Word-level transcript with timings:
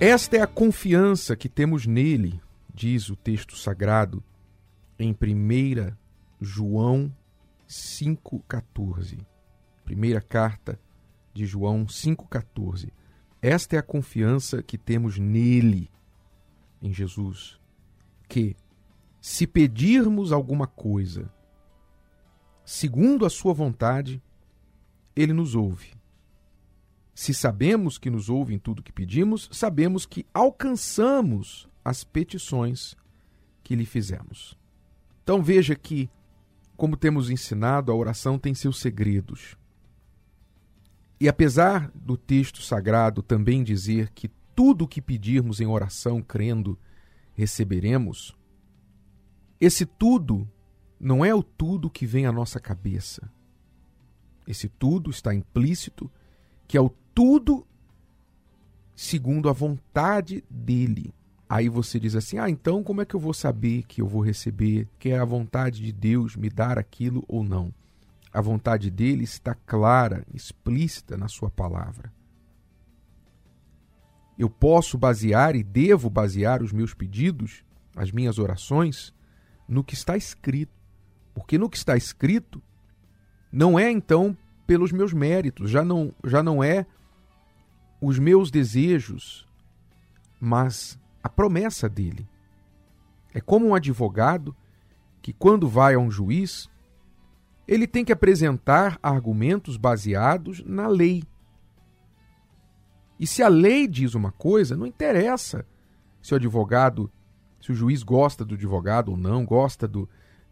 Esta 0.00 0.36
é 0.36 0.40
a 0.40 0.46
confiança 0.46 1.34
que 1.34 1.48
temos 1.48 1.84
nele, 1.84 2.40
diz 2.72 3.10
o 3.10 3.16
texto 3.16 3.56
sagrado 3.56 4.22
em 4.96 5.10
1 5.10 5.96
João 6.40 7.12
5,14. 7.68 9.18
Primeira 9.84 10.20
carta 10.20 10.78
de 11.34 11.44
João 11.44 11.84
5,14. 11.86 12.92
Esta 13.42 13.74
é 13.74 13.78
a 13.80 13.82
confiança 13.82 14.62
que 14.62 14.78
temos 14.78 15.18
nele, 15.18 15.90
em 16.80 16.92
Jesus, 16.92 17.58
que, 18.28 18.54
se 19.20 19.48
pedirmos 19.48 20.30
alguma 20.30 20.68
coisa, 20.68 21.28
segundo 22.64 23.26
a 23.26 23.30
sua 23.30 23.52
vontade, 23.52 24.22
ele 25.16 25.32
nos 25.32 25.56
ouve. 25.56 25.97
Se 27.18 27.34
sabemos 27.34 27.98
que 27.98 28.10
nos 28.10 28.28
ouve 28.28 28.54
em 28.54 28.60
tudo 28.60 28.80
que 28.80 28.92
pedimos, 28.92 29.48
sabemos 29.50 30.06
que 30.06 30.24
alcançamos 30.32 31.68
as 31.84 32.04
petições 32.04 32.96
que 33.64 33.74
lhe 33.74 33.84
fizemos. 33.84 34.56
Então 35.24 35.42
veja 35.42 35.74
que, 35.74 36.08
como 36.76 36.96
temos 36.96 37.28
ensinado, 37.28 37.90
a 37.90 37.94
oração 37.96 38.38
tem 38.38 38.54
seus 38.54 38.78
segredos. 38.78 39.56
E 41.18 41.28
apesar 41.28 41.90
do 41.92 42.16
texto 42.16 42.62
sagrado 42.62 43.20
também 43.20 43.64
dizer 43.64 44.10
que 44.10 44.30
tudo 44.54 44.84
o 44.84 44.88
que 44.88 45.02
pedirmos 45.02 45.60
em 45.60 45.66
oração 45.66 46.22
crendo 46.22 46.78
receberemos, 47.34 48.32
esse 49.60 49.84
tudo 49.84 50.48
não 51.00 51.24
é 51.24 51.34
o 51.34 51.42
tudo 51.42 51.90
que 51.90 52.06
vem 52.06 52.26
à 52.26 52.32
nossa 52.32 52.60
cabeça. 52.60 53.28
Esse 54.46 54.68
tudo 54.68 55.10
está 55.10 55.34
implícito, 55.34 56.08
que 56.68 56.76
é 56.76 56.80
o 56.80 56.90
tudo 57.14 57.66
segundo 58.94 59.48
a 59.48 59.52
vontade 59.52 60.44
dele. 60.48 61.14
Aí 61.48 61.68
você 61.68 61.98
diz 61.98 62.14
assim: 62.14 62.38
ah, 62.38 62.50
então 62.50 62.84
como 62.84 63.00
é 63.00 63.06
que 63.06 63.16
eu 63.16 63.20
vou 63.20 63.32
saber 63.32 63.84
que 63.84 64.02
eu 64.02 64.06
vou 64.06 64.20
receber, 64.20 64.86
que 64.98 65.08
é 65.08 65.18
a 65.18 65.24
vontade 65.24 65.82
de 65.82 65.90
Deus 65.90 66.36
me 66.36 66.50
dar 66.50 66.78
aquilo 66.78 67.24
ou 67.26 67.42
não? 67.42 67.72
A 68.30 68.42
vontade 68.42 68.90
dele 68.90 69.24
está 69.24 69.54
clara, 69.54 70.24
explícita 70.34 71.16
na 71.16 71.26
sua 71.26 71.50
palavra. 71.50 72.12
Eu 74.38 74.50
posso 74.50 74.98
basear 74.98 75.56
e 75.56 75.64
devo 75.64 76.10
basear 76.10 76.62
os 76.62 76.70
meus 76.70 76.92
pedidos, 76.92 77.64
as 77.96 78.12
minhas 78.12 78.38
orações, 78.38 79.12
no 79.66 79.82
que 79.82 79.94
está 79.94 80.16
escrito. 80.16 80.72
Porque 81.34 81.56
no 81.56 81.70
que 81.70 81.76
está 81.76 81.96
escrito 81.96 82.62
não 83.50 83.78
é 83.78 83.90
então 83.90 84.36
pelos 84.68 84.92
meus 84.92 85.14
méritos, 85.14 85.70
já 85.70 85.82
não, 85.82 86.14
já 86.22 86.42
não 86.42 86.62
é 86.62 86.84
os 88.02 88.18
meus 88.18 88.50
desejos, 88.50 89.48
mas 90.38 90.98
a 91.22 91.28
promessa 91.30 91.88
dele. 91.88 92.28
É 93.32 93.40
como 93.40 93.68
um 93.68 93.74
advogado 93.74 94.54
que, 95.22 95.32
quando 95.32 95.66
vai 95.66 95.94
a 95.94 95.98
um 95.98 96.10
juiz, 96.10 96.68
ele 97.66 97.86
tem 97.86 98.04
que 98.04 98.12
apresentar 98.12 98.98
argumentos 99.02 99.78
baseados 99.78 100.62
na 100.66 100.86
lei. 100.86 101.24
E 103.18 103.26
se 103.26 103.42
a 103.42 103.48
lei 103.48 103.88
diz 103.88 104.14
uma 104.14 104.30
coisa, 104.32 104.76
não 104.76 104.86
interessa 104.86 105.64
se 106.20 106.34
o 106.34 106.36
advogado, 106.36 107.10
se 107.58 107.72
o 107.72 107.74
juiz 107.74 108.02
gosta 108.02 108.44
do 108.44 108.54
advogado 108.54 109.12
ou 109.12 109.16
não, 109.16 109.46
gosta 109.46 109.88
do, 109.88 110.06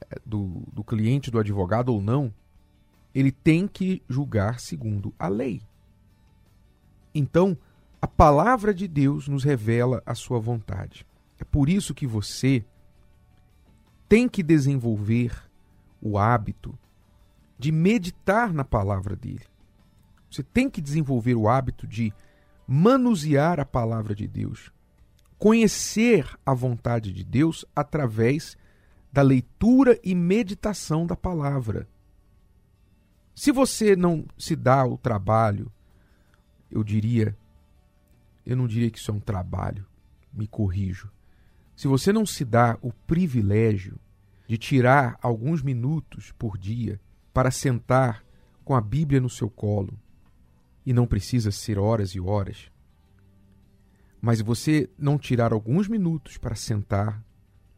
eh, 0.00 0.18
do, 0.24 0.62
do 0.72 0.82
cliente 0.82 1.30
do 1.30 1.38
advogado 1.38 1.90
ou 1.90 2.00
não, 2.00 2.32
ele 3.18 3.32
tem 3.32 3.66
que 3.66 4.00
julgar 4.08 4.60
segundo 4.60 5.12
a 5.18 5.26
lei. 5.26 5.60
Então, 7.12 7.58
a 8.00 8.06
palavra 8.06 8.72
de 8.72 8.86
Deus 8.86 9.26
nos 9.26 9.42
revela 9.42 10.00
a 10.06 10.14
sua 10.14 10.38
vontade. 10.38 11.04
É 11.36 11.42
por 11.42 11.68
isso 11.68 11.92
que 11.92 12.06
você 12.06 12.64
tem 14.08 14.28
que 14.28 14.40
desenvolver 14.40 15.36
o 16.00 16.16
hábito 16.16 16.78
de 17.58 17.72
meditar 17.72 18.52
na 18.52 18.64
palavra 18.64 19.16
dele. 19.16 19.44
Você 20.30 20.44
tem 20.44 20.70
que 20.70 20.80
desenvolver 20.80 21.34
o 21.34 21.48
hábito 21.48 21.88
de 21.88 22.14
manusear 22.68 23.58
a 23.58 23.64
palavra 23.64 24.14
de 24.14 24.28
Deus, 24.28 24.70
conhecer 25.36 26.38
a 26.46 26.54
vontade 26.54 27.12
de 27.12 27.24
Deus 27.24 27.64
através 27.74 28.56
da 29.12 29.22
leitura 29.22 29.98
e 30.04 30.14
meditação 30.14 31.04
da 31.04 31.16
palavra. 31.16 31.88
Se 33.38 33.52
você 33.52 33.94
não 33.94 34.26
se 34.36 34.56
dá 34.56 34.84
o 34.84 34.98
trabalho, 34.98 35.70
eu 36.68 36.82
diria, 36.82 37.38
eu 38.44 38.56
não 38.56 38.66
diria 38.66 38.90
que 38.90 38.98
isso 38.98 39.12
é 39.12 39.14
um 39.14 39.20
trabalho, 39.20 39.86
me 40.32 40.48
corrijo. 40.48 41.08
Se 41.76 41.86
você 41.86 42.12
não 42.12 42.26
se 42.26 42.44
dá 42.44 42.76
o 42.82 42.92
privilégio 42.92 43.96
de 44.48 44.58
tirar 44.58 45.16
alguns 45.22 45.62
minutos 45.62 46.32
por 46.32 46.58
dia 46.58 47.00
para 47.32 47.52
sentar 47.52 48.24
com 48.64 48.74
a 48.74 48.80
Bíblia 48.80 49.20
no 49.20 49.30
seu 49.30 49.48
colo. 49.48 49.96
E 50.84 50.92
não 50.92 51.06
precisa 51.06 51.52
ser 51.52 51.78
horas 51.78 52.16
e 52.16 52.20
horas. 52.20 52.72
Mas 54.20 54.40
você 54.40 54.90
não 54.98 55.16
tirar 55.16 55.52
alguns 55.52 55.86
minutos 55.86 56.38
para 56.38 56.56
sentar, 56.56 57.24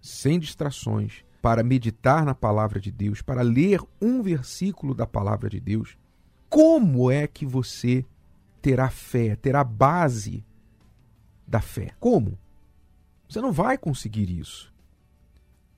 sem 0.01 0.39
distrações, 0.39 1.23
para 1.41 1.63
meditar 1.63 2.25
na 2.25 2.35
palavra 2.35 2.79
de 2.81 2.91
Deus, 2.91 3.23
para 3.23 3.43
ler 3.43 3.81
um 4.01 4.23
versículo 4.23 4.95
da 4.95 5.07
palavra 5.07 5.49
de 5.49 5.59
Deus, 5.59 5.97
como 6.49 7.11
é 7.11 7.27
que 7.27 7.47
você 7.47 8.05
terá 8.61 8.91
fé, 8.91 9.37
terá 9.37 9.65
base 9.65 10.45
da 11.47 11.61
fé? 11.61 11.95
Como? 11.99 12.39
Você 13.29 13.41
não 13.41 13.53
vai 13.53 13.79
conseguir 13.79 14.29
isso. 14.31 14.73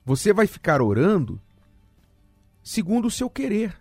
Você 0.03 0.33
vai 0.33 0.47
ficar 0.47 0.81
orando 0.81 1.39
segundo 2.63 3.05
o 3.05 3.11
seu 3.11 3.29
querer. 3.29 3.77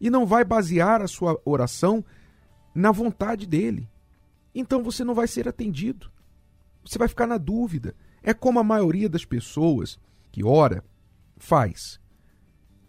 E 0.00 0.08
não 0.08 0.26
vai 0.26 0.44
basear 0.44 1.02
a 1.02 1.08
sua 1.08 1.40
oração 1.44 2.04
na 2.74 2.92
vontade 2.92 3.46
dele. 3.46 3.88
Então 4.54 4.82
você 4.82 5.02
não 5.02 5.14
vai 5.14 5.26
ser 5.26 5.48
atendido. 5.48 6.10
Você 6.84 6.98
vai 6.98 7.08
ficar 7.08 7.26
na 7.26 7.38
dúvida. 7.38 7.94
É 8.22 8.32
como 8.32 8.58
a 8.58 8.64
maioria 8.64 9.08
das 9.08 9.24
pessoas 9.24 9.98
que 10.36 10.44
ora 10.44 10.84
faz. 11.38 11.98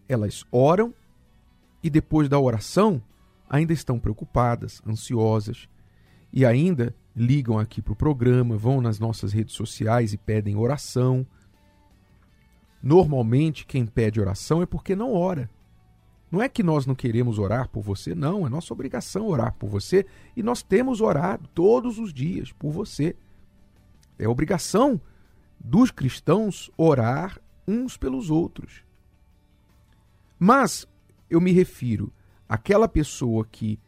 Elas 0.06 0.44
oram 0.52 0.94
e 1.82 1.90
depois 1.90 2.28
da 2.28 2.38
oração 2.38 3.02
ainda 3.50 3.72
estão 3.72 3.98
preocupadas, 3.98 4.82
ansiosas 4.86 5.70
e 6.34 6.46
ainda 6.46 6.94
ligam 7.16 7.58
aqui 7.58 7.82
para 7.82 7.94
o 7.94 7.96
programa, 7.96 8.58
vão 8.58 8.82
nas 8.82 9.00
nossas 9.00 9.32
redes 9.32 9.56
sociais 9.56 10.12
e 10.12 10.18
pedem 10.18 10.58
oração 10.58 11.26
Normalmente, 12.84 13.66
quem 13.66 13.86
pede 13.86 14.20
oração 14.20 14.62
é 14.62 14.66
porque 14.66 14.94
não 14.94 15.14
ora. 15.14 15.50
Não 16.30 16.42
é 16.42 16.50
que 16.50 16.62
nós 16.62 16.86
não 16.86 16.94
queremos 16.94 17.40
orar 17.40 17.70
por 17.70 17.82
você, 17.82 18.14
não, 18.14 18.46
é 18.46 18.50
nossa 18.50 18.74
obrigação 18.74 19.26
orar 19.26 19.54
por 19.54 19.70
você 19.70 20.06
e 20.36 20.44
nós 20.44 20.62
temos 20.62 21.00
orado 21.00 21.48
todos 21.56 21.98
os 21.98 22.14
dias 22.14 22.52
por 22.52 22.72
você. 22.72 23.16
É 24.20 24.28
obrigação 24.28 25.00
dos 25.60 25.92
cristãos 25.92 26.72
orar 26.78 27.40
uns 27.68 27.98
pelos 27.98 28.30
outros. 28.30 28.84
Mas 30.40 30.88
eu 31.30 31.42
me 31.42 31.52
refiro 31.52 32.12
àquela 32.48 32.88
pessoa 32.88 33.46
que 33.46 33.80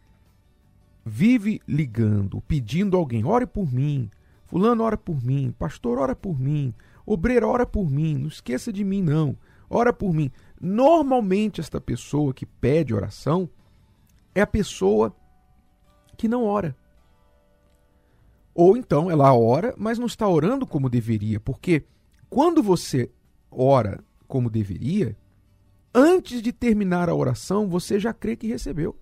vive 1.05 1.61
ligando, 1.67 2.41
pedindo 2.41 2.97
a 2.97 2.99
alguém, 2.99 3.25
ore 3.25 3.45
por 3.45 3.71
mim, 3.71 4.09
fulano 4.45 4.83
ora 4.83 4.97
por 4.97 5.23
mim, 5.23 5.53
pastor 5.57 5.97
ora 5.97 6.15
por 6.15 6.39
mim, 6.39 6.73
Obreiro, 7.11 7.47
ora 7.47 7.65
por 7.65 7.89
mim, 7.89 8.19
não 8.19 8.27
esqueça 8.27 8.71
de 8.71 8.83
mim, 8.83 9.01
não. 9.01 9.35
Ora 9.67 9.91
por 9.91 10.13
mim. 10.13 10.29
Normalmente, 10.61 11.59
esta 11.59 11.81
pessoa 11.81 12.35
que 12.35 12.45
pede 12.45 12.93
oração 12.93 13.49
é 14.35 14.41
a 14.41 14.45
pessoa 14.45 15.11
que 16.15 16.27
não 16.27 16.43
ora. 16.43 16.77
Ou 18.59 18.75
então 18.75 19.09
ela 19.09 19.33
ora, 19.33 19.73
mas 19.77 19.97
não 19.97 20.05
está 20.05 20.27
orando 20.27 20.67
como 20.67 20.89
deveria, 20.89 21.39
porque 21.39 21.85
quando 22.29 22.61
você 22.61 23.09
ora 23.49 24.03
como 24.27 24.49
deveria, 24.49 25.15
antes 25.95 26.41
de 26.41 26.51
terminar 26.51 27.07
a 27.07 27.15
oração, 27.15 27.69
você 27.69 27.97
já 27.97 28.13
crê 28.13 28.35
que 28.35 28.47
recebeu. 28.47 28.97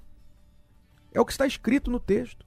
É 1.11 1.19
o 1.19 1.25
que 1.25 1.31
está 1.31 1.47
escrito 1.47 1.89
no 1.89 1.99
texto. 1.99 2.45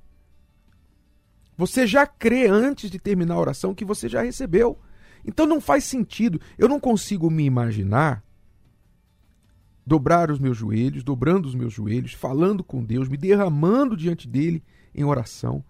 Você 1.56 1.84
já 1.84 2.06
crê 2.06 2.46
antes 2.46 2.88
de 2.88 3.00
terminar 3.00 3.34
a 3.34 3.40
oração 3.40 3.74
que 3.74 3.84
você 3.84 4.08
já 4.08 4.22
recebeu. 4.22 4.78
Então 5.24 5.46
não 5.46 5.60
faz 5.60 5.82
sentido. 5.82 6.40
Eu 6.56 6.68
não 6.68 6.78
consigo 6.78 7.28
me 7.28 7.42
imaginar 7.42 8.22
dobrar 9.84 10.30
os 10.30 10.38
meus 10.38 10.56
joelhos, 10.56 11.02
dobrando 11.02 11.48
os 11.48 11.56
meus 11.56 11.72
joelhos, 11.72 12.12
falando 12.12 12.62
com 12.62 12.84
Deus, 12.84 13.08
me 13.08 13.16
derramando 13.16 13.96
diante 13.96 14.28
dele 14.28 14.62
em 14.94 15.02
oração, 15.02 15.64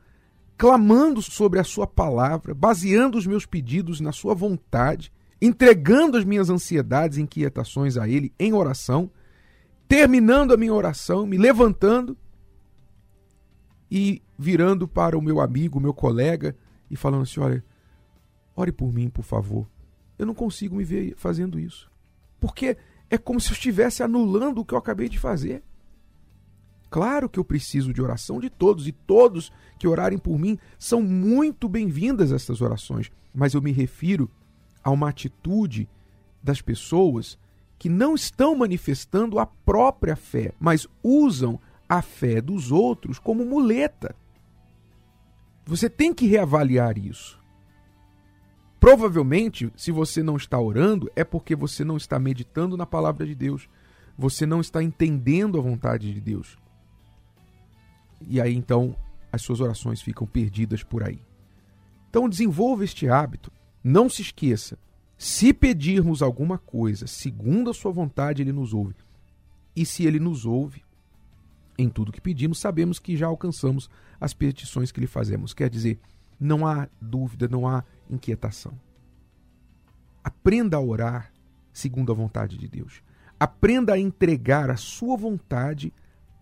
clamando 0.61 1.23
sobre 1.23 1.59
a 1.59 1.65
sua 1.65 1.87
palavra, 1.87 2.53
baseando 2.53 3.17
os 3.17 3.27
meus 3.27 3.47
pedidos 3.47 3.99
na 3.99 4.13
sua 4.13 4.35
vontade, 4.35 5.11
entregando 5.41 6.19
as 6.19 6.25
minhas 6.27 6.51
ansiedades 6.51 7.17
e 7.17 7.23
inquietações 7.23 7.97
a 7.97 8.07
ele 8.07 8.31
em 8.39 8.53
oração, 8.53 9.11
terminando 9.89 10.53
a 10.53 10.59
minha 10.59 10.75
oração, 10.75 11.27
me 11.27 11.39
levantando 11.39 12.15
e 13.91 14.23
virando 14.39 14.87
para 14.87 15.17
o 15.17 15.23
meu 15.23 15.41
amigo, 15.41 15.81
meu 15.81 15.95
colega 15.95 16.55
e 16.91 16.95
falando 16.97 17.23
assim: 17.23 17.41
olha, 17.41 17.65
ore 18.55 18.71
por 18.71 18.93
mim, 18.93 19.09
por 19.09 19.25
favor. 19.25 19.67
Eu 20.19 20.27
não 20.27 20.35
consigo 20.35 20.77
me 20.77 20.85
ver 20.85 21.15
fazendo 21.17 21.59
isso. 21.59 21.91
Porque 22.39 22.77
é 23.09 23.17
como 23.17 23.41
se 23.41 23.49
eu 23.49 23.55
estivesse 23.55 24.03
anulando 24.03 24.61
o 24.61 24.65
que 24.67 24.75
eu 24.75 24.79
acabei 24.79 25.09
de 25.09 25.19
fazer. 25.19 25.63
Claro 26.91 27.29
que 27.29 27.39
eu 27.39 27.45
preciso 27.45 27.95
de 27.95 28.03
oração 28.03 28.41
de 28.41 28.51
todos, 28.51 28.89
e 28.89 28.93
todos 28.93 29.53
que 29.79 29.87
orarem 29.87 30.19
por 30.19 30.37
mim 30.37 30.59
são 30.77 31.01
muito 31.01 31.69
bem-vindas 31.69 32.33
estas 32.33 32.61
orações, 32.61 33.13
mas 33.33 33.55
eu 33.55 33.63
me 33.63 33.71
refiro 33.71 34.29
a 34.83 34.91
uma 34.91 35.09
atitude 35.09 35.89
das 36.43 36.61
pessoas 36.61 37.39
que 37.79 37.89
não 37.89 38.15
estão 38.15 38.57
manifestando 38.57 39.39
a 39.39 39.47
própria 39.47 40.17
fé, 40.17 40.53
mas 40.59 40.87
usam 41.03 41.61
a 41.89 42.03
fé 42.03 42.41
dos 42.41 42.73
outros 42.73 43.19
como 43.19 43.45
muleta. 43.45 44.15
Você 45.65 45.89
tem 45.89 46.13
que 46.13 46.27
reavaliar 46.27 46.99
isso. 46.99 47.39
Provavelmente, 48.81 49.71
se 49.77 49.93
você 49.93 50.23
não 50.23 50.37
está 50.37 50.59
orando, 50.59 51.11
é 51.15 51.23
porque 51.23 51.55
você 51.55 51.85
não 51.85 51.97
está 51.97 52.19
meditando 52.19 52.77
na 52.77 52.87
palavra 52.87 53.27
de 53.27 53.35
Deus. 53.35 53.69
Você 54.19 54.45
não 54.45 54.61
está 54.61 54.83
entendendo 54.83 55.59
a 55.59 55.63
vontade 55.63 56.13
de 56.13 56.21
Deus. 56.21 56.59
E 58.21 58.41
aí 58.41 58.55
então 58.55 58.97
as 59.33 59.43
suas 59.43 59.61
orações 59.61 60.01
ficam 60.01 60.27
perdidas 60.27 60.83
por 60.83 61.03
aí. 61.03 61.21
Então 62.09 62.29
desenvolva 62.29 62.85
este 62.85 63.09
hábito. 63.09 63.53
Não 63.83 64.09
se 64.09 64.23
esqueça, 64.23 64.79
se 65.17 65.53
pedirmos 65.53 66.23
alguma 66.23 66.59
coisa 66.59 67.07
segundo 67.07 67.71
a 67.71 67.75
sua 67.75 67.93
vontade, 67.93 68.43
ele 68.43 68.53
nos 68.53 68.73
ouve. 68.73 68.97
E 69.77 69.85
se 69.87 70.05
ele 70.05 70.19
nos 70.19 70.45
ouve, 70.45 70.83
em 71.79 71.89
tudo 71.89 72.13
que 72.13 72.21
pedimos, 72.21 72.59
sabemos 72.59 72.99
que 72.99 73.17
já 73.17 73.27
alcançamos 73.27 73.89
as 74.21 74.35
petições 74.35 74.91
que 74.91 75.01
lhe 75.01 75.07
fazemos. 75.07 75.55
Quer 75.55 75.71
dizer, 75.71 75.99
não 76.39 76.67
há 76.67 76.89
dúvida, 77.01 77.49
não 77.49 77.69
há 77.69 77.85
inquietação. 78.09 78.73
Aprenda 80.25 80.77
a 80.77 80.81
orar 80.81 81.33
segundo 81.73 82.13
a 82.13 82.15
vontade 82.15 82.57
de 82.57 82.67
Deus. 82.67 83.03
Aprenda 83.39 83.95
a 83.95 83.99
entregar 83.99 84.71
a 84.71 84.77
sua 84.77 85.17
vontade 85.17 85.93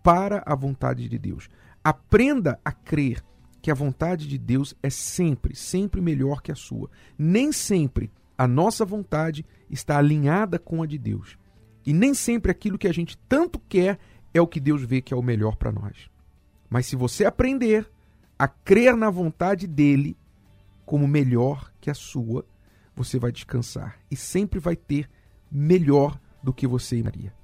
para 0.01 0.41
a 0.45 0.55
vontade 0.55 1.07
de 1.07 1.17
Deus. 1.17 1.49
Aprenda 1.83 2.59
a 2.63 2.71
crer 2.71 3.23
que 3.61 3.71
a 3.71 3.75
vontade 3.75 4.27
de 4.27 4.37
Deus 4.37 4.75
é 4.81 4.89
sempre, 4.89 5.55
sempre 5.55 6.01
melhor 6.01 6.41
que 6.41 6.51
a 6.51 6.55
sua. 6.55 6.89
Nem 7.17 7.51
sempre 7.51 8.11
a 8.37 8.47
nossa 8.47 8.85
vontade 8.85 9.45
está 9.69 9.97
alinhada 9.97 10.57
com 10.57 10.81
a 10.81 10.85
de 10.85 10.97
Deus. 10.97 11.37
E 11.85 11.93
nem 11.93 12.13
sempre 12.13 12.51
aquilo 12.51 12.77
que 12.77 12.87
a 12.87 12.93
gente 12.93 13.17
tanto 13.27 13.59
quer 13.59 13.99
é 14.33 14.41
o 14.41 14.47
que 14.47 14.59
Deus 14.59 14.83
vê 14.83 15.01
que 15.01 15.13
é 15.13 15.17
o 15.17 15.23
melhor 15.23 15.55
para 15.55 15.71
nós. 15.71 16.09
Mas 16.69 16.85
se 16.85 16.95
você 16.95 17.25
aprender 17.25 17.89
a 18.37 18.47
crer 18.47 18.95
na 18.95 19.09
vontade 19.09 19.67
dele 19.67 20.15
como 20.85 21.07
melhor 21.07 21.71
que 21.81 21.89
a 21.89 21.93
sua, 21.93 22.45
você 22.95 23.19
vai 23.19 23.31
descansar 23.31 23.97
e 24.09 24.15
sempre 24.15 24.59
vai 24.59 24.75
ter 24.75 25.09
melhor 25.51 26.19
do 26.41 26.53
que 26.53 26.67
você 26.67 26.97
imaginaria. 26.97 27.38